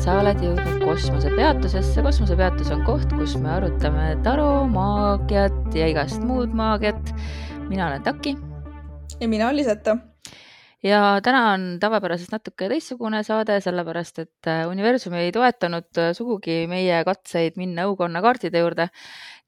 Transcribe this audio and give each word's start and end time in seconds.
sa 0.00 0.14
oled 0.16 0.38
jõudnud 0.40 0.80
kosmosepeatusesse. 0.80 2.00
kosmosepeatus 2.00 2.70
on 2.72 2.80
koht, 2.86 3.10
kus 3.12 3.34
me 3.36 3.50
arutame 3.52 4.14
taro, 4.24 4.64
maagiat 4.72 5.74
ja 5.76 5.88
igast 5.92 6.22
muud 6.24 6.54
maagiat. 6.56 7.10
mina 7.68 7.88
olen 7.90 8.02
Taki. 8.02 8.32
ja 9.20 9.28
mina 9.28 9.44
olen 9.44 9.56
Liseta. 9.56 9.96
ja 10.82 11.20
täna 11.22 11.52
on 11.52 11.76
tavapärasest 11.80 12.32
natuke 12.32 12.70
teistsugune 12.72 13.20
saade, 13.22 13.58
sellepärast 13.60 14.22
et 14.22 14.48
äh, 14.48 14.62
universum 14.70 15.12
ei 15.20 15.32
toetanud 15.36 16.00
äh, 16.00 16.14
sugugi 16.16 16.64
meie 16.66 17.02
katseid 17.04 17.60
minna 17.60 17.84
õukonna 17.90 18.22
kaardide 18.24 18.64
juurde. 18.64 18.88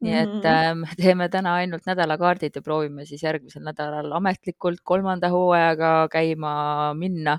nii 0.04 0.18
et 0.18 0.28
mm 0.28 0.42
-hmm. 0.42 0.96
teeme 1.00 1.28
täna 1.28 1.54
ainult 1.54 1.86
nädalakaardid 1.86 2.52
ja 2.56 2.62
proovime 2.62 3.06
siis 3.06 3.22
järgmisel 3.22 3.64
nädalal 3.64 4.12
ametlikult 4.12 4.84
kolmanda 4.84 5.30
hooajaga 5.32 6.08
käima 6.12 6.92
minna 6.94 7.38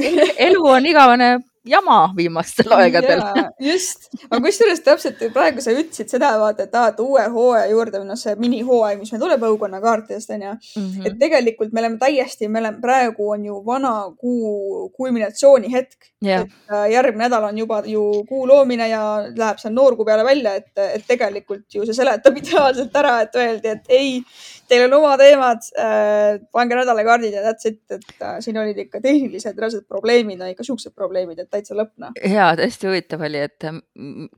elu 0.46 0.66
on 0.66 0.86
igavene 0.86 1.30
jama 1.64 2.12
viimastel 2.16 2.72
aegadel. 2.72 3.20
just, 3.60 4.08
aga 4.30 4.40
kusjuures 4.46 4.80
täpselt 4.84 5.20
praegu 5.34 5.60
sa 5.60 5.74
ütlesid 5.74 6.08
seda, 6.12 6.30
vaata, 6.40 6.64
et 6.64 6.76
et 6.80 7.02
uue 7.04 7.24
hooaja 7.34 7.66
juurde 7.68 8.00
või 8.00 8.08
noh, 8.08 8.18
see 8.18 8.32
minihooaeg, 8.40 9.02
mis 9.02 9.12
meil 9.12 9.22
tuleb 9.22 9.44
õukonna 9.50 9.82
kaartidest 9.84 10.32
onju 10.32 10.54
mm. 10.54 10.86
-hmm. 10.86 11.06
et 11.06 11.18
tegelikult 11.20 11.74
me 11.76 11.82
oleme 11.84 12.00
täiesti, 12.00 12.48
me 12.48 12.62
oleme 12.62 12.80
praegu 12.80 13.28
on 13.34 13.44
ju 13.44 13.60
vana 13.66 13.92
kuu 14.16 14.88
kulminatsiooni 14.96 15.72
hetk 15.72 16.08
yeah.. 16.24 16.46
et 16.46 16.72
äh, 16.72 16.86
järgmine 16.94 17.26
nädal 17.26 17.50
on 17.50 17.58
juba 17.58 17.82
ju 17.86 18.24
kuu 18.28 18.46
loomine 18.48 18.88
ja 18.88 19.02
läheb 19.28 19.60
seal 19.60 19.74
noorkuu 19.76 20.04
peale 20.08 20.24
välja, 20.24 20.54
et, 20.54 20.72
et 20.78 21.04
tegelikult 21.06 21.68
ju 21.74 21.84
see 21.84 22.00
seletab 22.00 22.36
ideaalselt 22.42 22.96
ära, 22.96 23.20
et 23.26 23.36
öeldi, 23.36 23.76
et 23.76 23.92
ei 24.00 24.22
teil 24.70 24.86
on 24.86 24.96
oma 25.00 25.16
teemad 25.20 25.66
äh,, 25.78 26.40
pange 26.54 26.78
nädalakaardid 26.78 27.36
ja 27.36 27.44
that's 27.44 27.68
it, 27.68 27.82
et 27.90 28.24
äh, 28.24 28.38
siin 28.44 28.58
olid 28.60 28.78
ikka 28.84 29.02
tehnilised 29.04 29.58
reaalsed 29.58 29.86
probleemid, 29.90 30.40
no 30.40 30.50
ikka 30.50 30.66
siuksed 30.66 30.94
probleemid, 30.96 31.42
et 31.42 31.50
täitsa 31.52 31.76
lõpp 31.78 31.92
noh. 32.02 32.14
ja 32.22 32.52
hästi 32.58 32.90
huvitav 32.90 33.26
oli, 33.26 33.44
et 33.48 33.68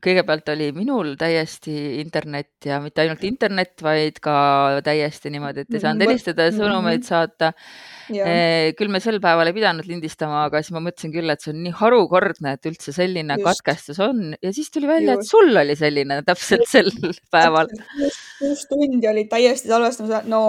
kõigepealt 0.03 0.53
oli 0.55 0.71
minul 0.75 1.13
täiesti 1.19 1.75
internet 2.01 2.69
ja 2.69 2.79
mitte 2.83 3.03
ainult 3.05 3.23
internet, 3.27 3.75
vaid 3.85 4.19
ka 4.23 4.35
täiesti 4.85 5.31
niimoodi, 5.33 5.65
et 5.65 5.77
ei 5.77 5.83
saanud 5.83 6.07
helistada 6.07 6.47
ja 6.47 6.55
sõnumeid 6.55 7.05
saata. 7.07 7.53
Eh, 8.11 8.73
küll 8.75 8.91
me 8.91 8.99
sel 9.03 9.19
päeval 9.23 9.47
ei 9.47 9.55
pidanud 9.55 9.87
lindistama, 9.87 10.43
aga 10.49 10.59
siis 10.61 10.73
ma 10.75 10.81
mõtlesin 10.83 11.13
küll, 11.13 11.31
et 11.31 11.43
see 11.43 11.53
on 11.53 11.61
nii 11.63 11.75
harukordne, 11.79 12.55
et 12.57 12.67
üldse 12.67 12.91
selline 12.95 13.37
just. 13.39 13.47
katkestus 13.47 14.01
on. 14.03 14.33
Ja 14.43 14.51
siis 14.55 14.71
tuli 14.73 14.89
välja, 14.89 15.15
et 15.15 15.27
sul 15.27 15.55
oli 15.63 15.75
selline 15.79 16.19
täpselt 16.27 16.65
sel 16.69 16.91
päeval. 17.33 17.71
kuus 18.39 18.65
tundi 18.69 19.07
oli 19.07 19.25
täiesti 19.31 19.71
salvestamas, 19.71 20.22
no 20.29 20.41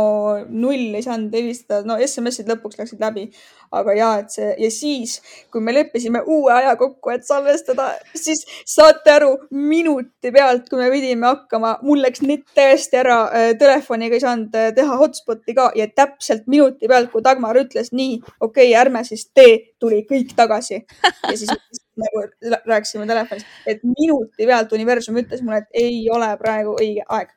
null 0.49 0.95
ei 0.95 1.03
saanud 1.05 1.35
helistada, 1.35 1.83
no 1.89 1.97
SMS-id 2.03 2.49
lõpuks 2.51 2.79
läksid 2.81 3.03
läbi, 3.03 3.27
aga 3.75 3.95
ja 3.97 4.11
et 4.23 4.33
see 4.35 4.51
ja 4.61 4.71
siis, 4.73 5.17
kui 5.53 5.63
me 5.65 5.75
leppisime 5.75 6.23
uue 6.31 6.53
aja 6.55 6.75
kokku, 6.81 7.13
et 7.15 7.27
salvestada, 7.27 7.91
siis 8.19 8.45
saate 8.71 9.15
aru, 9.15 9.33
minuti 9.51 10.33
pealt, 10.35 10.69
kui 10.71 10.81
me 10.81 10.91
pidime 10.93 11.31
hakkama, 11.31 11.77
mul 11.87 12.03
läks 12.05 12.25
net 12.27 12.45
täiesti 12.57 13.01
ära, 13.01 13.21
äh, 13.31 13.51
telefoniga 13.61 14.19
ei 14.19 14.25
saanud 14.25 14.59
äh, 14.59 14.71
teha 14.77 14.99
hotspot'i 15.01 15.57
ka. 15.57 15.71
Ja 15.79 15.89
täpselt 15.91 16.49
minuti 16.51 16.91
pealt, 16.91 17.11
kui 17.13 17.25
Dagmar 17.25 17.59
ütles 17.61 17.93
nii, 17.93 18.21
okei 18.41 18.71
okay,, 18.71 18.77
ärme 18.81 19.05
siis 19.07 19.29
tee, 19.35 19.75
tuli 19.81 20.05
kõik 20.09 20.35
tagasi. 20.39 20.85
ja 21.05 21.37
siis 21.37 21.51
nagu 22.05 22.25
rääkisime 22.67 23.07
telefonis, 23.07 23.47
et 23.71 23.85
minuti 23.87 24.47
pealt 24.49 24.73
universum 24.75 25.19
ütles 25.23 25.45
mulle, 25.45 25.63
et 25.63 25.85
ei 25.85 26.03
ole 26.11 26.33
praegu 26.41 26.75
õige 26.81 27.07
aeg 27.07 27.31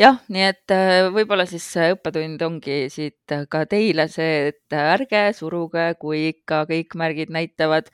jah, 0.00 0.18
nii 0.32 0.44
et 0.46 0.72
äh, 0.74 1.08
võib-olla 1.12 1.44
siis 1.48 1.64
õppetund 1.82 2.42
ongi 2.46 2.78
siit 2.92 3.34
ka 3.50 3.62
teile 3.70 4.06
see, 4.12 4.52
et 4.52 4.76
ärge 4.76 5.22
suruge, 5.36 5.86
kui 6.00 6.24
ikka 6.30 6.62
kõik 6.70 6.96
märgid 6.98 7.32
näitavad, 7.34 7.90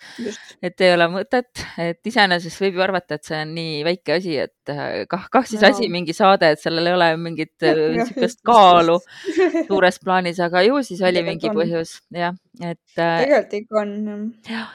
et 0.62 0.84
ei 0.84 0.94
ole 0.94 1.08
mõtet, 1.12 1.64
et 1.82 2.10
iseenesest 2.10 2.62
võib 2.62 2.78
ju 2.78 2.86
arvata, 2.86 3.18
et 3.18 3.28
see 3.28 3.42
on 3.42 3.54
nii 3.56 3.82
väike 3.88 4.18
asi, 4.18 4.38
et 4.46 4.72
äh, 4.74 5.04
kah, 5.10 5.28
kah 5.32 5.46
siis 5.48 5.64
no. 5.64 5.72
asi, 5.72 5.90
mingi 5.92 6.16
saade, 6.16 6.54
et 6.54 6.62
sellel 6.62 6.92
ei 6.92 6.96
ole 6.98 7.10
mingit 7.20 7.66
äh, 7.66 7.84
niisugust 7.98 8.42
kaalu 8.46 8.98
suures 9.68 10.02
plaanis, 10.04 10.40
aga 10.44 10.64
ju 10.66 10.82
siis 10.86 11.04
oli 11.06 11.24
mingi 11.26 11.52
põhjus, 11.54 11.98
jah, 12.14 12.36
et. 12.62 12.82
tegelikult 12.96 13.60
ikka 13.62 13.84
on. 13.84 13.94
jah 14.48 14.74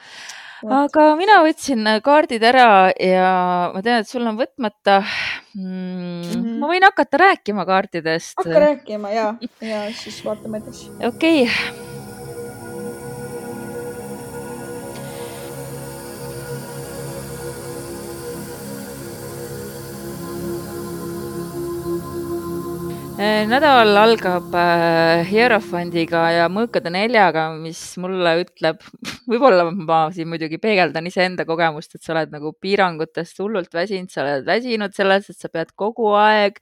aga 0.72 1.08
mina 1.20 1.40
võtsin 1.44 1.86
äh, 1.86 2.00
kaardid 2.04 2.44
ära 2.46 2.92
ja 3.00 3.30
ma 3.74 3.82
tean, 3.84 4.04
et 4.04 4.10
sul 4.10 4.26
on 4.26 4.38
võtmata 4.40 5.00
mm,. 5.02 5.64
Mm 5.64 6.22
-hmm. 6.30 6.54
ma 6.60 6.70
võin 6.72 6.88
hakata 6.88 7.20
rääkima 7.24 7.66
kaartidest. 7.66 8.38
hakka 8.38 8.64
rääkima 8.68 9.10
ja, 9.10 9.34
ja 9.60 9.84
siis 9.92 10.24
vaatame 10.24 10.62
edasi. 10.62 10.90
okei 11.04 11.42
okay 11.42 11.93
nädal 23.50 23.96
algab 24.00 24.54
äh, 24.58 25.22
Hierofandiga 25.28 26.22
ja 26.34 26.48
mõõkade 26.52 26.92
neljaga, 26.92 27.48
mis 27.58 27.80
mulle 28.02 28.36
ütleb, 28.42 28.84
võib-olla 29.30 29.66
ma 29.70 30.04
siin 30.14 30.30
muidugi 30.30 30.60
peegeldan 30.62 31.08
iseenda 31.10 31.46
kogemust, 31.48 31.96
et 31.96 32.04
sa 32.04 32.14
oled 32.14 32.34
nagu 32.34 32.54
piirangutest 32.60 33.42
hullult 33.42 33.74
väsinud, 33.74 34.12
sa 34.12 34.22
oled 34.24 34.46
väsinud 34.48 34.96
sellest, 34.96 35.34
et 35.34 35.40
sa 35.40 35.50
pead 35.52 35.74
kogu 35.78 36.12
aeg 36.20 36.60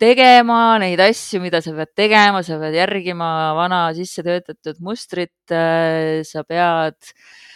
tegema 0.00 0.76
neid 0.82 1.00
asju, 1.00 1.40
mida 1.44 1.62
sa 1.64 1.72
pead 1.76 1.94
tegema, 1.96 2.44
sa 2.46 2.60
pead 2.60 2.76
järgima 2.76 3.30
vana 3.56 3.86
sisse 3.96 4.26
töötatud 4.26 4.80
mustrit, 4.84 5.36
äh, 5.50 6.22
sa 6.28 6.44
pead 6.44 6.98
äh, 7.00 7.46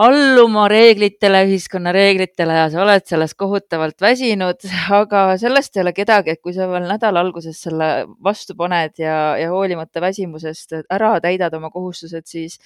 alluma 0.00 0.64
reeglitele, 0.72 1.42
ühiskonna 1.44 1.92
reeglitele 1.92 2.54
ja 2.56 2.68
sa 2.72 2.80
oled 2.80 3.04
sellest 3.08 3.36
kohutavalt 3.36 4.00
väsinud, 4.00 4.64
aga 5.00 5.24
sellest 5.40 5.76
ei 5.76 5.82
ole 5.84 5.92
kedagi, 5.96 6.32
et 6.32 6.40
kui 6.40 6.54
sa 6.56 6.66
veel 6.70 6.86
nädala 6.88 7.20
alguses 7.20 7.60
selle 7.60 7.90
vastu 8.24 8.56
paned 8.56 8.96
ja, 9.02 9.36
ja 9.36 9.50
hoolimata 9.52 10.00
väsimusest 10.00 10.78
ära 10.82 11.12
täidad 11.24 11.52
oma 11.58 11.70
kohustused, 11.74 12.24
siis 12.30 12.56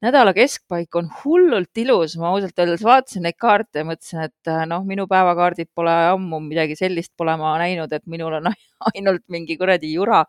nädala 0.00 0.32
keskpaik 0.36 0.96
on 0.96 1.10
hullult 1.20 1.84
ilus. 1.84 2.16
ma 2.16 2.32
ausalt 2.32 2.58
öeldes 2.58 2.84
vaatasin 2.84 3.28
neid 3.28 3.36
kaarte 3.36 3.84
ja 3.84 3.88
mõtlesin, 3.88 4.24
et 4.30 4.52
noh, 4.70 4.84
minu 4.88 5.06
päevakaardid 5.10 5.68
pole 5.76 5.92
ammu 6.14 6.40
midagi 6.48 6.78
sellist 6.80 7.12
pole 7.16 7.36
ma 7.36 7.58
näinud, 7.60 7.92
et 7.92 8.06
minul 8.08 8.40
on 8.40 8.52
ainult 8.94 9.26
mingi 9.28 9.58
kuradi 9.60 9.92
jura. 9.92 10.24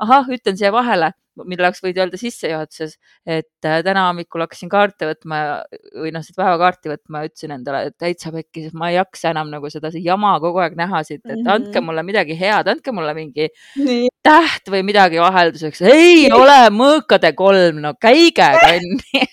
Ahah, 0.00 0.30
ütlen 0.32 0.58
siia 0.60 0.72
vahele 0.74 1.12
mille 1.46 1.64
oleks 1.64 1.82
võinud 1.84 2.00
öelda 2.02 2.18
sissejuhatuses, 2.20 2.96
et 3.28 3.66
äh, 3.66 3.80
täna 3.86 4.06
hommikul 4.08 4.44
hakkasin 4.44 4.70
kaarte 4.72 5.08
võtma 5.08 5.40
või 6.02 6.12
noh, 6.14 6.24
seda 6.26 6.42
päevakaarti 6.42 6.92
võtma 6.92 7.22
ja 7.22 7.30
ütlesin 7.30 7.54
endale, 7.54 7.82
et 7.90 7.96
täitsa 8.00 8.32
pekki, 8.34 8.66
sest 8.66 8.76
ma 8.78 8.90
ei 8.90 8.98
jaksa 8.98 9.32
enam 9.34 9.50
nagu 9.52 9.70
seda 9.72 9.92
jama 9.94 10.34
kogu 10.42 10.62
aeg 10.64 10.76
näha 10.78 11.02
siit, 11.06 11.22
et 11.24 11.46
andke 11.46 11.78
mhm. 11.78 11.86
mulle 11.88 12.04
midagi 12.06 12.36
head, 12.40 12.70
andke 12.72 12.94
mulle 12.96 13.14
mingi 13.16 13.48
Nii. 13.80 14.10
täht 14.26 14.70
või 14.72 14.84
midagi 14.86 15.22
vahelduseks. 15.22 15.82
ei 15.90 16.28
ole 16.34 16.60
mõõkade 16.74 17.34
kolm, 17.38 17.82
no 17.86 17.94
käige 18.00 18.50
kanni 18.64 19.26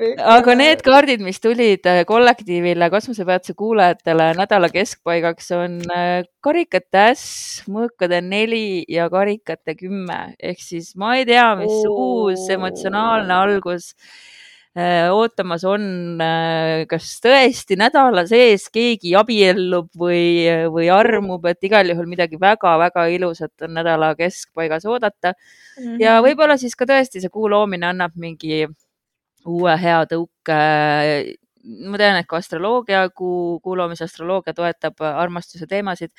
aga 0.00 0.54
need 0.56 0.82
kaardid, 0.84 1.22
mis 1.24 1.40
tulid 1.42 1.86
äh, 1.88 2.02
kollektiivile 2.08 2.88
kosmosepeatuse 2.92 3.54
kuulajatele 3.58 4.32
nädala 4.38 4.70
keskpaigaks, 4.72 5.50
on 5.56 5.78
äh, 5.92 6.24
karikate 6.44 7.06
äss, 7.12 7.62
mõõkade 7.70 8.22
neli 8.24 8.82
ja 8.90 9.08
karikate 9.12 9.76
kümme 9.78 10.34
ehk 10.40 10.60
siis 10.62 10.94
ma 10.96 11.16
ei 11.18 11.26
tea, 11.28 11.52
mis 11.60 11.72
oh. 11.72 12.04
uus 12.06 12.44
emotsionaalne 12.52 13.34
algus 13.36 13.92
äh, 14.76 15.10
ootamas 15.12 15.66
on, 15.68 15.84
kas 16.88 17.08
tõesti 17.24 17.76
nädala 17.80 18.24
sees 18.30 18.68
keegi 18.72 19.12
abiellub 19.18 19.90
või, 19.98 20.48
või 20.72 20.88
armub, 20.92 21.44
et 21.50 21.68
igal 21.68 21.92
juhul 21.92 22.08
midagi 22.10 22.40
väga-väga 22.40 23.10
ilusat 23.12 23.68
on 23.68 23.76
nädala 23.76 24.14
keskpaigas 24.16 24.88
oodata 24.88 25.34
mm. 25.34 25.82
-hmm. 25.84 26.00
ja 26.00 26.16
võib-olla 26.24 26.56
siis 26.56 26.76
ka 26.76 26.88
tõesti 26.88 27.20
see 27.20 27.32
kuu 27.32 27.52
loomine 27.52 27.92
annab 27.92 28.16
mingi 28.16 28.64
uue 29.46 29.76
hea 29.78 30.02
tõuke. 30.10 30.58
ma 31.62 31.98
tean, 31.98 32.16
et 32.18 32.26
ka 32.26 32.40
astroloogia, 32.42 33.04
kuu, 33.14 33.60
kuu 33.62 33.76
loomise 33.78 34.02
astroloogia 34.02 34.50
toetab 34.54 34.98
armastuse 35.06 35.68
teemasid, 35.70 36.10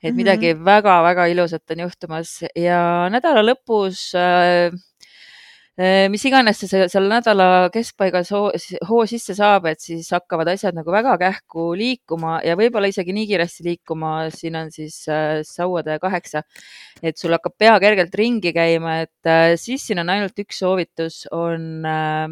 et 0.00 0.14
midagi 0.16 0.54
väga-väga 0.54 1.22
mm 1.22 1.26
-hmm. 1.26 1.32
ilusat 1.32 1.70
on 1.70 1.80
juhtumas 1.84 2.30
ja 2.56 3.08
nädala 3.12 3.42
lõpus 3.44 4.14
äh, 4.16 4.72
äh 5.78 6.08
mis 6.08 6.24
iganes 6.24 6.58
see 6.58 6.88
seal 6.88 7.08
nädala 7.08 7.68
keskpaigas 7.70 8.30
hoo, 8.30 8.50
hoo 8.88 9.06
sisse 9.06 9.34
saab, 9.34 9.66
et 9.66 9.80
siis 9.80 10.10
hakkavad 10.10 10.48
asjad 10.48 10.74
nagu 10.74 10.90
väga 10.90 11.18
kähku 11.18 11.74
liikuma 11.76 12.40
ja 12.44 12.56
võib-olla 12.56 12.88
isegi 12.88 13.12
nii 13.12 13.26
kiiresti 13.26 13.64
liikuma, 13.64 14.30
siin 14.30 14.56
on 14.56 14.70
siis 14.70 15.06
äh, 15.08 15.42
sauade 15.42 15.98
kaheksa, 15.98 16.42
et 17.02 17.18
sul 17.18 17.32
hakkab 17.32 17.58
pea 17.58 17.78
kergelt 17.80 18.14
ringi 18.14 18.52
käima, 18.52 19.00
et 19.02 19.26
äh, 19.26 19.56
siis 19.56 19.86
siin 19.86 19.98
on 19.98 20.08
ainult 20.08 20.38
üks 20.38 20.58
soovitus, 20.58 21.26
on 21.30 21.84
äh, 21.84 22.28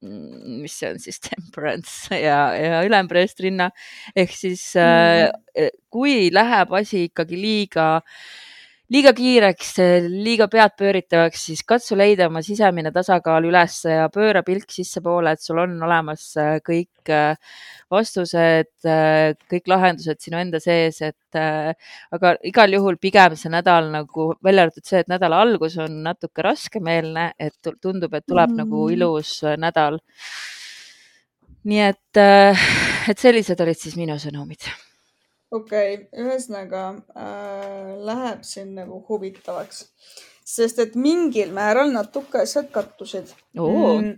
mis 0.00 0.74
see 0.80 0.90
on 0.94 1.00
siis 1.02 1.20
temperance 1.28 2.16
ja, 2.16 2.38
ja 2.56 2.82
ülempreestrinna 2.86 3.70
ehk 4.16 4.32
siis 4.36 4.62
mm. 4.80 5.32
äh, 5.60 5.72
kui 5.92 6.30
läheb 6.32 6.72
asi 6.78 7.06
ikkagi 7.10 7.40
liiga, 7.40 7.88
liiga 8.90 9.12
kiireks, 9.14 9.74
liiga 10.10 10.48
peadpööritavaks, 10.50 11.44
siis 11.50 11.62
katsu 11.66 11.96
leida 11.98 12.26
oma 12.26 12.42
sisemine 12.42 12.90
tasakaal 12.94 13.46
üles 13.46 13.76
ja 13.86 14.08
pööra 14.12 14.42
pilk 14.46 14.72
sissepoole, 14.74 15.36
et 15.36 15.44
sul 15.44 15.60
on 15.62 15.76
olemas 15.86 16.24
äh, 16.40 16.56
kõik 16.66 17.12
äh, 17.14 17.38
vastused, 17.92 18.72
äh, 18.88 19.36
kõik 19.50 19.70
lahendused 19.70 20.20
sinu 20.22 20.40
enda 20.40 20.60
sees, 20.62 21.00
et 21.06 21.38
aga 21.38 22.34
igal 22.46 22.74
juhul 22.74 22.98
pigem 22.98 23.36
see 23.38 23.52
nädal 23.52 23.92
nagu, 23.94 24.32
välja 24.42 24.66
arvatud 24.66 24.86
see, 24.86 25.04
et 25.04 25.10
nädala 25.10 25.38
algus 25.44 25.78
on 25.78 26.00
natuke 26.06 26.42
raskemeelne, 26.46 27.30
et 27.38 27.72
tundub, 27.82 28.14
et 28.18 28.26
tuleb 28.26 28.50
mm. 28.50 28.62
nagu 28.64 28.84
ilus 28.90 29.38
nädal. 29.60 30.00
nii 31.70 31.82
et, 31.86 32.22
et 33.10 33.18
sellised 33.18 33.60
olid 33.60 33.78
siis 33.78 33.98
minu 34.00 34.18
sõnumid 34.18 34.66
okei 35.50 35.94
okay,, 35.94 36.24
ühesõnaga 36.24 36.86
äh, 37.18 37.92
läheb 38.06 38.42
siin 38.46 38.74
nagu 38.78 39.00
huvitavaks, 39.08 39.84
sest 40.46 40.82
et 40.82 40.96
mingil 40.98 41.54
määral 41.54 41.92
natuke 41.94 42.42
asjad 42.44 42.70
kattusid. 42.74 43.32
Mm, 43.58 44.12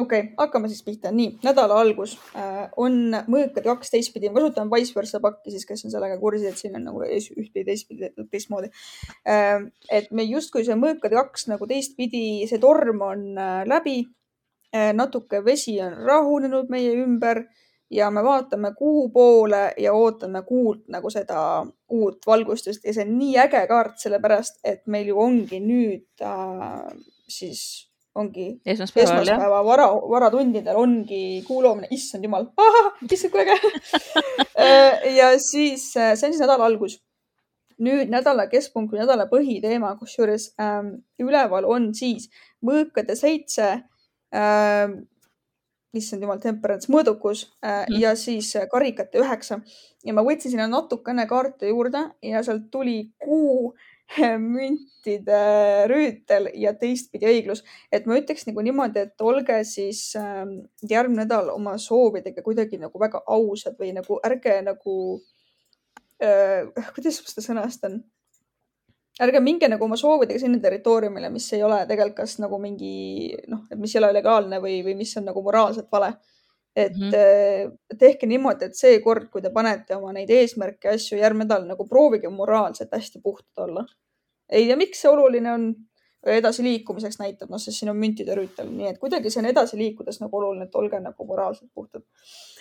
okei 0.00 0.24
okay,, 0.24 0.32
hakkame 0.38 0.70
siis 0.70 0.82
pihta. 0.86 1.12
nii, 1.14 1.38
nädala 1.46 1.78
algus 1.82 2.16
äh, 2.34 2.66
on 2.80 3.14
mõõkad 3.30 3.66
kaks 3.68 3.94
teistpidi, 3.94 4.30
ma 4.30 4.42
kasutan 4.42 4.72
vice 4.72 4.96
versa 4.96 5.22
pakki 5.22 5.54
siis, 5.54 5.66
kes 5.68 5.86
on 5.86 5.94
sellega 5.94 6.18
kursis, 6.22 6.50
et 6.50 6.60
siin 6.60 6.74
on 6.80 6.88
nagu 6.90 7.04
ühtpidi, 7.06 7.66
teistpidi, 7.70 8.10
teistmoodi 8.30 8.72
äh,. 9.30 9.62
et 9.90 10.10
me 10.10 10.26
justkui 10.26 10.66
see 10.66 10.78
mõõkad 10.78 11.14
kaks 11.14 11.48
nagu 11.52 11.70
teistpidi, 11.70 12.44
see 12.50 12.62
torm 12.62 13.06
on 13.06 13.26
äh, 13.38 13.60
läbi 13.70 14.00
äh,. 14.74 14.90
natuke 14.96 15.44
vesi 15.46 15.78
on 15.86 15.94
rahunenud 16.02 16.72
meie 16.74 16.98
ümber 17.04 17.46
ja 17.90 18.10
me 18.10 18.24
vaatame 18.24 18.72
kuu 18.78 19.08
poole 19.12 19.72
ja 19.78 19.92
ootame 19.92 20.42
kuult 20.42 20.88
nagu 20.88 21.10
seda 21.10 21.64
uut 21.90 22.26
valgustust. 22.26 22.84
Ja 22.84 22.94
see 22.94 23.06
on 23.06 23.16
nii 23.18 23.38
äge 23.44 23.64
kaart, 23.70 23.98
sellepärast 24.02 24.60
et 24.64 24.86
meil 24.86 25.10
ju 25.12 25.18
ongi 25.20 25.60
nüüd 25.62 26.24
äh, 26.24 26.88
siis 27.28 27.64
ongi 28.14 28.46
esmaspäeval, 28.66 29.22
esmaspäeva 29.24 29.62
vara, 29.66 29.88
varatundidel 30.10 30.76
ongi 30.78 31.42
kuulamine, 31.46 31.88
issand 31.94 32.26
jumal, 32.26 32.46
issand 33.10 33.34
kui 33.34 33.42
äge 33.42 33.56
ja 35.18 35.32
siis 35.42 35.90
äh, 35.98 36.14
see 36.14 36.28
on 36.28 36.36
siis 36.36 36.44
nädala 36.44 36.68
algus. 36.70 37.00
nüüd 37.84 38.06
nädala 38.06 38.44
keskpunkt 38.46 38.92
või 38.92 39.00
nädala 39.00 39.24
põhiteema, 39.26 39.96
kusjuures 39.98 40.52
ähm, 40.62 40.92
üleval 41.18 41.66
on 41.66 41.88
siis 41.98 42.28
mõõkade 42.62 43.16
seitse 43.18 43.66
ähm, 44.30 45.00
issand 45.98 46.24
jumal, 46.24 46.40
temperance 46.42 46.90
mõõdukus 46.92 47.46
äh, 47.62 47.84
mm. 47.84 47.98
ja 48.02 48.14
siis 48.18 48.52
äh, 48.58 48.68
karikate 48.70 49.20
üheksa. 49.22 49.60
Ja 50.04 50.14
ma 50.16 50.24
võtsin 50.26 50.52
sinna 50.52 50.68
natukene 50.70 51.26
kaarte 51.30 51.70
juurde 51.70 52.06
ja 52.22 52.42
sealt 52.44 52.70
tuli 52.72 52.98
kuu 53.22 53.74
müntide 54.54 55.42
rüütel 55.90 56.50
ja 56.60 56.74
teistpidi 56.76 57.28
õiglus, 57.30 57.64
et 57.92 58.04
ma 58.06 58.18
ütleks 58.20 58.44
nagu 58.48 58.64
niimoodi, 58.64 59.06
et 59.08 59.24
olge 59.24 59.60
siis 59.68 60.10
äh, 60.20 60.42
järgmine 60.90 61.24
nädal 61.24 61.52
oma 61.54 61.78
soovidega 61.80 62.44
kuidagi 62.44 62.80
nagu 62.82 63.00
väga 63.00 63.22
ausad 63.26 63.78
või 63.80 63.94
nagu 63.96 64.20
ärge 64.26 64.58
nagu 64.66 64.96
äh,, 66.22 66.68
kuidas 66.96 67.22
ma 67.22 67.32
seda 67.32 67.46
sõnastan 67.48 68.02
ärge 69.22 69.40
minge 69.40 69.68
nagu 69.70 69.84
oma 69.86 69.96
soovidega 69.98 70.40
sinna 70.42 70.58
territooriumile, 70.62 71.30
mis 71.30 71.46
ei 71.54 71.62
ole 71.62 71.84
tegelikult 71.86 72.24
kas 72.24 72.38
nagu 72.42 72.58
mingi 72.62 73.34
noh, 73.50 73.64
et 73.70 73.78
mis 73.78 73.94
ei 73.94 74.00
ole 74.02 74.12
legaalne 74.16 74.58
või, 74.62 74.80
või 74.86 74.96
mis 74.98 75.14
on 75.20 75.28
nagu 75.30 75.42
moraalselt 75.42 75.90
vale. 75.92 76.14
et 76.76 76.96
mm 76.96 77.10
-hmm. 77.10 77.98
tehke 77.98 78.26
niimoodi, 78.26 78.64
et 78.64 78.74
seekord, 78.74 79.28
kui 79.30 79.42
te 79.42 79.50
panete 79.50 79.94
oma 79.94 80.12
neid 80.12 80.30
eesmärke 80.30 80.88
ja 80.88 80.94
asju 80.94 81.18
järgmine 81.18 81.44
nädal 81.44 81.68
nagu 81.68 81.86
proovige 81.86 82.28
moraalselt 82.28 82.90
hästi 82.92 83.20
puhtad 83.22 83.62
olla. 83.64 83.84
ei 84.50 84.66
tea, 84.66 84.76
miks 84.76 85.00
see 85.00 85.10
oluline 85.10 85.52
on 85.52 85.74
edasiliikumiseks 86.26 87.18
näitab, 87.18 87.50
noh, 87.50 87.60
sest 87.60 87.78
siin 87.78 87.90
on 87.90 87.96
müntide 87.96 88.34
rüütel, 88.34 88.68
nii 88.70 88.88
et 88.88 88.98
kuidagi 88.98 89.30
see 89.30 89.42
on 89.42 89.46
edasi 89.46 89.78
liikudes 89.78 90.20
nagu 90.20 90.36
oluline, 90.36 90.64
et 90.64 90.74
olge 90.74 91.00
nagu 91.00 91.26
moraalselt 91.26 91.70
puhtad. 91.74 92.02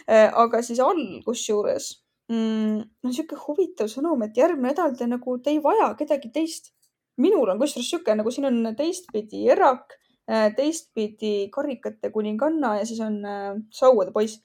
Äh, 0.10 0.30
aga 0.34 0.62
siis 0.62 0.80
all, 0.80 1.22
kusjuures 1.26 2.03
mm,. 2.32 2.84
no 3.04 3.12
sihuke 3.12 3.40
huvitav 3.48 3.90
sõnum, 3.92 4.24
et 4.26 4.38
järgmine 4.38 4.72
nädal 4.72 4.96
te 5.00 5.08
nagu, 5.10 5.38
te 5.44 5.54
ei 5.54 5.60
vaja 5.64 5.94
kedagi 6.00 6.32
teist. 6.34 6.72
minul 7.18 7.50
on 7.52 7.60
kusjuures 7.62 7.90
sihuke 7.92 8.16
nagu 8.18 8.32
siin 8.34 8.48
on 8.50 8.76
teistpidi 8.78 9.44
erak, 9.54 9.94
äh, 10.32 10.48
teistpidi 10.58 11.50
karikate 11.54 12.10
kuninganna 12.12 12.80
ja 12.80 12.86
siis 12.90 13.02
on 13.06 13.20
äh, 13.26 13.52
sauade 13.72 14.12
poiss. 14.12 14.42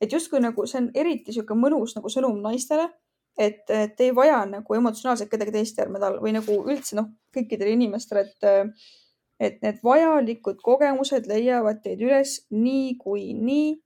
et 0.00 0.12
justkui 0.12 0.40
nagu 0.40 0.66
see 0.66 0.80
on 0.82 0.90
eriti 0.94 1.32
sihuke 1.32 1.54
mõnus 1.54 1.96
nagu 1.96 2.08
sõnum 2.08 2.40
naistele, 2.42 2.88
et 3.38 3.62
te 3.66 4.04
ei 4.04 4.14
vaja 4.14 4.42
nagu 4.48 4.74
emotsionaalselt 4.74 5.30
kedagi 5.30 5.52
teist 5.54 5.78
järgmine 5.78 6.00
nädal 6.00 6.18
või 6.20 6.32
nagu 6.34 6.56
üldse 6.66 6.96
noh, 6.98 7.12
kõikidele 7.36 7.76
inimestele, 7.76 8.26
et 8.26 8.48
äh, 8.48 8.88
et 9.40 9.62
need 9.64 9.78
vajalikud 9.84 10.60
kogemused 10.60 11.24
leiavad 11.30 11.80
teid 11.84 12.02
üles 12.04 12.42
niikuinii 12.52 13.78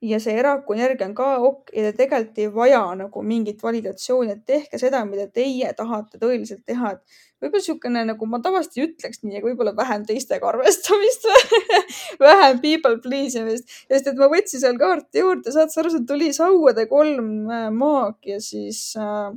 ja 0.00 0.20
see 0.22 0.36
eraku 0.40 0.74
energia 0.76 1.06
on 1.08 1.14
ka 1.16 1.26
ok 1.44 1.72
ja 1.76 1.88
te 1.88 1.96
tegelikult 1.98 2.38
ei 2.40 2.52
vaja 2.54 2.82
nagu 2.96 3.22
mingit 3.24 3.60
validatsiooni, 3.62 4.36
et 4.36 4.46
tehke 4.48 4.80
seda, 4.80 5.02
mida 5.08 5.26
teie 5.28 5.72
tahate 5.76 6.20
tõeliselt 6.22 6.64
teha, 6.68 6.94
et 6.96 7.18
võib-olla 7.40 7.60
niisugune 7.60 8.04
nagu 8.08 8.28
ma 8.28 8.40
tavaliselt 8.44 8.78
ei 8.78 8.86
ütleks 8.88 9.22
nii, 9.24 9.36
aga 9.38 9.50
võib-olla 9.50 9.74
vähem 9.76 10.06
teistega 10.08 10.48
arvestamist 10.52 11.28
vähem 12.26 12.62
people 12.64 12.96
please 13.04 13.40
imist, 13.40 13.68
sest 13.90 14.10
et 14.12 14.18
ma 14.20 14.30
võtsin 14.32 14.64
seal 14.64 14.80
kaarti 14.80 15.24
juurde, 15.24 15.52
saad 15.52 15.72
sa 15.72 15.84
aru, 15.84 15.92
seal 15.92 16.08
tuli 16.08 16.32
sauade 16.36 16.88
kolm 16.90 17.30
äh, 17.52 17.68
maag 17.74 18.32
ja 18.32 18.40
siis 18.44 18.90
äh 18.96 19.30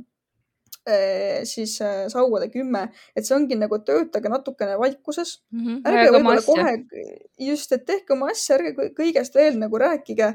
siis 1.48 1.78
äh, 1.80 2.04
sauade 2.12 2.50
kümme, 2.52 2.88
et 3.16 3.24
see 3.24 3.36
ongi 3.36 3.56
nagu 3.56 3.78
töötage 3.86 4.28
natukene 4.28 4.76
vaikuses 4.80 5.38
mm. 5.52 5.62
-hmm. 5.62 5.80
ärge 5.88 6.10
võib-olla 6.12 6.42
kohe, 6.44 6.74
just, 7.40 7.72
et 7.72 7.86
tehke 7.86 8.12
oma 8.12 8.28
asja, 8.32 8.58
ärge 8.58 8.90
kõigest 8.98 9.34
veel 9.34 9.56
nagu 9.58 9.80
rääkige 9.80 10.34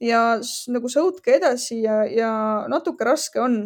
ja 0.00 0.22
nagu 0.72 0.88
sõutke 0.88 1.36
edasi 1.36 1.82
ja, 1.82 2.04
ja 2.08 2.32
natuke 2.72 3.04
raske 3.04 3.40
on, 3.40 3.58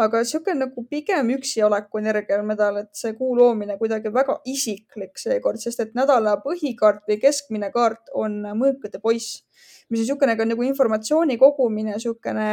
aga 0.00 0.22
sihuke 0.24 0.54
nagu 0.54 0.84
pigem 0.88 1.32
üksi 1.34 1.64
oleku 1.66 1.98
energiamedal, 2.00 2.78
et 2.84 2.94
see 2.96 3.12
kuu 3.18 3.34
loomine 3.36 3.76
kuidagi 3.80 4.12
väga 4.14 4.38
isiklik 4.48 5.18
seekord, 5.18 5.60
sest 5.60 5.82
et 5.84 5.98
nädala 5.98 6.36
põhikaart 6.44 7.02
või 7.10 7.18
keskmine 7.20 7.72
kaart 7.74 8.14
on 8.14 8.40
mõõkade 8.62 9.02
poiss, 9.02 9.42
mis 9.90 10.00
on 10.00 10.06
niisugune 10.06 10.38
ka 10.38 10.46
nagu 10.46 10.62
informatsiooni 10.62 11.36
kogumine, 11.36 11.98
niisugune 11.98 12.48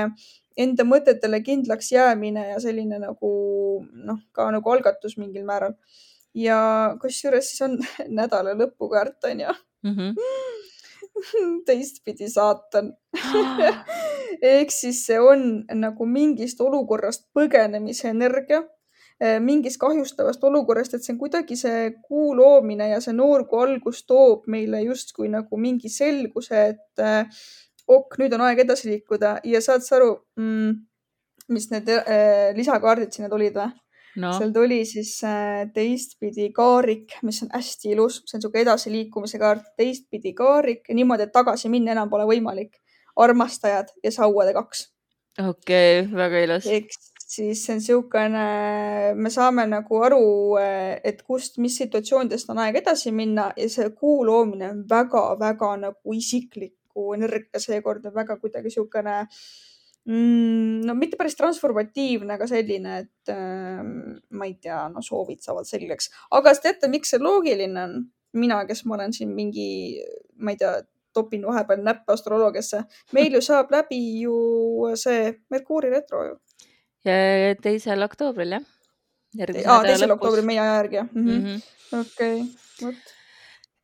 enda 0.57 0.83
mõtetele 0.83 1.41
kindlaks 1.45 1.91
jäämine 1.91 2.49
ja 2.49 2.59
selline 2.59 2.99
nagu 2.99 3.31
noh, 3.91 4.19
ka 4.31 4.49
nagu 4.51 4.73
algatus 4.73 5.17
mingil 5.17 5.45
määral. 5.45 5.77
ja 6.33 6.95
kusjuures 7.01 7.49
siis 7.49 7.61
on 7.65 7.79
nädala 8.19 8.53
lõpukaart 8.57 9.31
on 9.31 9.45
ju 9.45 9.53
mm. 9.83 9.95
-hmm 9.95 10.55
teistpidi 11.67 12.29
saatan 12.29 12.93
ehk 14.41 14.71
siis 14.73 15.03
see 15.05 15.19
on 15.19 15.45
nagu 15.81 16.05
mingist 16.09 16.61
olukorrast 16.61 17.27
põgenemise 17.35 18.11
energia, 18.11 18.61
eh, 19.21 19.37
mingist 19.43 19.79
kahjustavast 19.81 20.43
olukorrast, 20.43 20.93
et 20.93 21.05
see 21.05 21.15
on 21.15 21.21
kuidagi 21.21 21.57
see 21.59 21.91
kuu 22.01 22.35
loomine 22.37 22.89
ja 22.91 23.01
see 23.03 23.15
noorkuu 23.17 23.63
algus 23.65 24.03
toob 24.05 24.47
meile 24.51 24.83
justkui 24.85 25.29
nagu 25.33 25.61
mingi 25.61 25.91
selguse, 25.93 26.65
et 26.73 27.03
eh, 27.03 27.45
ok, 27.87 28.19
nüüd 28.21 28.35
on 28.35 28.45
aeg 28.47 28.63
edasi 28.65 28.91
liikuda 28.91 29.37
ja 29.47 29.61
saad 29.63 29.85
sa 29.85 29.97
aru 29.99 30.13
mm,, 30.39 30.71
mis 31.53 31.69
need 31.71 31.91
äh, 31.93 32.53
lisakaardid 32.57 33.13
sinna 33.15 33.29
tulid 33.31 33.55
või? 33.57 33.69
no.. 34.21 34.31
seal 34.37 34.51
tuli 34.55 34.81
siis 34.89 35.13
äh, 35.27 35.67
teistpidi 35.73 36.49
kaarik, 36.55 37.17
mis 37.27 37.41
on 37.45 37.53
hästi 37.53 37.93
ilus, 37.95 38.21
see 38.25 38.37
on 38.37 38.41
niisugune 38.41 38.65
edasiliikumise 38.65 39.41
kaart, 39.41 39.71
teistpidi 39.79 40.33
kaarik 40.37 40.89
niimoodi, 40.93 41.27
et 41.27 41.35
tagasi 41.35 41.71
minna 41.73 41.95
enam 41.95 42.11
pole 42.11 42.27
võimalik. 42.29 42.77
armastajad 43.17 43.87
ja 44.03 44.11
sauade 44.13 44.53
kaks. 44.53 44.87
okei 45.39 46.01
okay,, 46.01 46.09
väga 46.15 46.41
ilus. 46.45 46.67
ehk 46.69 46.91
siis 47.27 47.63
see 47.65 47.73
on 47.73 47.81
niisugune, 47.81 48.43
me 49.15 49.29
saame 49.33 49.65
nagu 49.67 50.03
aru, 50.03 50.23
äh, 50.61 50.99
et 51.03 51.23
kust, 51.23 51.57
mis 51.63 51.77
situatsioonidest 51.81 52.49
on 52.53 52.61
aeg 52.63 52.81
edasi 52.81 53.11
minna 53.11 53.51
ja 53.57 53.69
see 53.69 53.89
kuu 53.89 54.23
loomine 54.25 54.71
on 54.71 54.83
väga-väga 54.89 55.73
nagu 55.85 56.17
isikliku 56.97 57.13
energia 57.13 57.59
seekord 57.59 58.05
on 58.05 58.15
väga 58.15 58.37
kuidagi 58.39 58.67
niisugune 58.67 59.27
mm,? 60.05 60.85
no 60.85 60.93
mitte 60.95 61.17
päris 61.17 61.35
transformatiivne, 61.35 62.33
aga 62.33 62.47
selline, 62.47 62.99
et 63.03 63.29
äh, 63.29 63.81
ma 64.31 64.45
ei 64.45 64.57
tea, 64.61 64.87
no 64.89 65.01
soovid 65.01 65.41
saavad 65.41 65.67
selgeks. 65.67 66.11
aga 66.31 66.49
kas 66.49 66.61
teate, 66.61 66.87
miks 66.87 67.09
see 67.11 67.19
loogiline 67.19 67.77
on? 67.83 68.05
mina, 68.33 68.65
kes 68.65 68.85
ma 68.85 68.95
olen 68.95 69.13
siin 69.13 69.33
mingi, 69.33 70.01
ma 70.37 70.51
ei 70.51 70.57
tea, 70.57 70.81
topin 71.13 71.45
vahepeal 71.45 71.81
näppe 71.81 72.13
astroloogiasse. 72.13 72.83
meil 73.13 73.33
ju 73.33 73.41
saab 73.41 73.71
läbi 73.71 74.21
ju 74.21 74.93
see 74.95 75.33
Merkuuri 75.49 75.89
retro 75.89 76.23
ju. 76.25 76.35
teisel 77.61 78.03
oktoobril 78.03 78.57
jah? 78.57 78.65
teisel 79.37 80.11
oktoobril 80.13 80.45
meie 80.45 80.61
aja 80.61 80.81
järgi 80.81 81.01
jah 81.01 81.13
mm 81.13 81.27
-hmm.? 81.27 81.61
okei 81.99 82.43
vot 82.81 83.16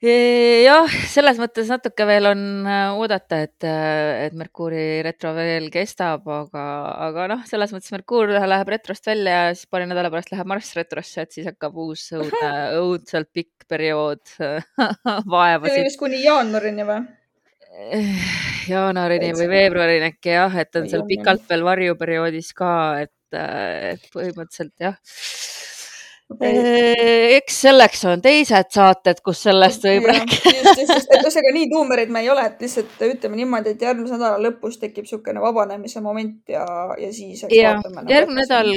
jah, 0.04 0.90
selles 1.08 1.38
mõttes 1.40 1.70
natuke 1.72 2.06
veel 2.08 2.28
on 2.28 2.42
äh, 2.68 2.96
oodata, 3.00 3.40
et, 3.46 3.64
äh, 3.68 4.26
et 4.26 4.36
Merkuuri 4.36 5.02
retro 5.06 5.32
veel 5.38 5.70
kestab, 5.72 6.28
aga, 6.28 6.66
aga 7.08 7.28
noh, 7.32 7.46
selles 7.48 7.72
mõttes 7.76 7.94
Merkuur 7.94 8.34
läheb 8.36 8.72
retrost 8.74 9.08
välja 9.08 9.38
ja 9.38 9.56
siis 9.56 9.70
paari 9.72 9.88
nädala 9.88 10.12
pärast 10.14 10.34
läheb 10.34 10.50
Marss 10.50 10.76
retrosse, 10.76 11.24
et 11.24 11.36
siis 11.36 11.48
hakkab 11.48 11.78
uus 11.86 12.04
õudne, 12.18 12.52
õudselt 12.84 13.32
pikk 13.32 13.68
periood 13.72 14.36
vaevasid. 14.38 15.70
see 15.72 15.80
oli 15.80 15.88
vist 15.88 16.02
kuni 16.02 16.24
jaanuarini 16.26 16.88
või? 16.90 17.02
jaanuarini 18.70 19.32
või 19.40 19.50
veebruarini 19.50 20.12
äkki 20.12 20.36
jah, 20.36 20.60
et 20.62 20.76
on 20.78 20.92
seal 20.92 21.08
pikalt 21.10 21.48
veel 21.50 21.64
varjuperioodis 21.66 22.52
ka, 22.58 22.74
et, 23.08 23.40
et 23.40 24.12
põhimõtteliselt 24.14 24.76
jah 24.84 25.00
okay.. 26.32 27.36
eks 27.38 27.58
selleks 27.66 28.04
on 28.10 28.22
teised 28.24 28.70
saated, 28.74 29.20
kus 29.26 29.44
sellest 29.48 29.86
võib 29.88 30.08
rääkida. 30.10 30.54
just, 30.58 30.80
just, 30.82 30.94
just, 30.94 31.12
et 31.12 31.26
ühesõnaga 31.26 31.54
nii 31.58 31.68
tuumerid 31.72 32.14
me 32.14 32.24
ei 32.24 32.30
ole, 32.34 32.46
et 32.50 32.64
lihtsalt 32.64 33.04
ütleme 33.08 33.40
niimoodi, 33.40 33.74
et 33.76 33.86
järgmise 33.88 34.18
nädala 34.18 34.40
lõpus 34.46 34.80
tekib 34.82 35.08
niisugune 35.08 35.44
vabanemise 35.44 36.04
moment 36.06 36.54
ja, 36.54 36.66
ja 37.00 37.12
siis. 37.16 37.46
ja, 37.54 37.76
nagu 37.84 38.14
järgmine 38.14 38.46
nädal 38.46 38.72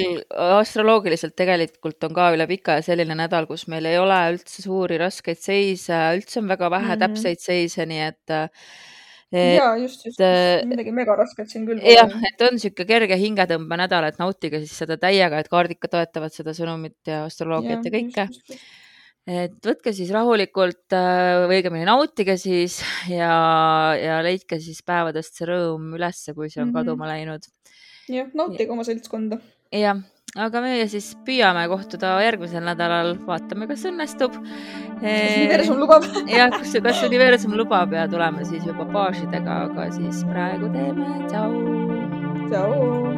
astroloogiliselt 0.61 1.37
tegelikult 1.39 2.09
on 2.09 2.17
ka 2.17 2.33
üle 2.37 2.49
pika 2.51 2.81
selline 2.87 3.17
nädal, 3.19 3.49
kus 3.51 3.67
meil 3.73 3.89
ei 3.91 4.01
ole 4.01 4.19
üldse 4.35 4.65
suuri 4.65 5.01
raskeid 5.03 5.41
seise, 5.41 6.03
üldse 6.19 6.43
on 6.43 6.53
väga 6.53 6.71
vähe 6.71 6.93
mm 6.93 6.93
-hmm. 6.95 7.07
täpseid 7.07 7.43
seise, 7.43 7.87
nii 7.87 8.05
et 8.11 8.37
ja 9.35 9.75
just, 9.81 10.05
just, 10.07 10.21
just 10.21 10.69
midagi 10.71 10.93
mega 10.95 11.17
rasket 11.19 11.51
siin 11.51 11.67
küll. 11.67 11.83
jah, 11.83 12.11
et 12.29 12.43
on 12.47 12.57
niisugune 12.57 12.89
kerge 12.89 13.19
hingetõmbenädal, 13.21 14.09
et 14.11 14.19
nautige 14.23 14.61
siis 14.63 14.75
seda 14.85 14.99
täiega, 15.03 15.41
et 15.43 15.51
kaardid 15.53 15.81
ka 15.83 15.91
toetavad 15.93 16.35
seda 16.35 16.55
sõnumit 16.57 16.99
ja 17.11 17.25
astroloogiat 17.27 17.87
ja, 17.87 17.91
ja 17.91 17.95
kõike. 17.97 18.59
et 19.27 19.71
võtke 19.71 19.95
siis 19.97 20.13
rahulikult 20.15 20.95
äh, 20.95 21.47
või 21.47 21.61
õigemini 21.61 21.89
nautige 21.89 22.39
siis 22.39 22.79
ja, 23.11 23.33
ja 23.99 24.21
leidke 24.27 24.61
siis 24.63 24.83
päevadest 24.87 25.41
see 25.41 25.51
rõõm 25.51 25.97
ülesse, 25.99 26.35
kui 26.35 26.51
see 26.51 26.63
on 26.63 26.71
mm 26.71 26.75
-hmm. 26.75 26.79
kaduma 26.85 27.11
läinud. 27.11 27.51
jah, 28.09 28.31
nautige 28.35 28.71
oma 28.73 28.87
seltskonda. 28.87 29.43
jah 29.75 30.05
aga 30.37 30.63
meie 30.65 30.87
siis 30.91 31.11
püüame 31.27 31.65
kohtuda 31.73 32.17
järgmisel 32.25 32.65
nädalal, 32.67 33.15
vaatame, 33.27 33.69
kas 33.71 33.87
õnnestub. 33.89 34.37
kas 35.01 35.37
universum 35.41 35.83
lubab 35.83 36.09
jah, 36.37 36.51
kas, 36.55 36.77
kas 36.85 37.05
universum 37.09 37.57
lubab 37.59 37.93
ja 37.97 38.07
tuleme 38.11 38.45
siis 38.49 38.65
juba 38.69 38.89
baažidega, 38.97 39.61
aga 39.71 39.91
siis 39.97 40.25
praegu 40.31 40.73
teeme 40.77 41.13
tšau. 41.29 41.53
tšau. 42.51 43.16